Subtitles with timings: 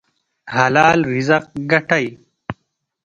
[0.55, 2.07] حلال رزق ګټئ